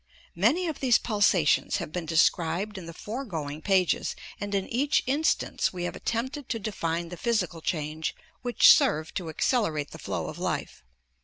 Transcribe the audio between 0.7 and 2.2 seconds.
these pulsations have been